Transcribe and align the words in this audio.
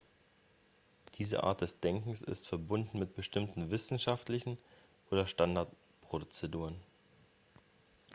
diese 1.19 1.43
art 1.43 1.61
des 1.61 1.79
denkens 1.79 2.23
ist 2.23 2.47
verbunden 2.47 2.97
mit 2.97 3.15
bestimmten 3.15 3.69
wissenschaftlichen 3.69 4.57
oder 5.11 5.27
standardprozeduren 5.27 6.75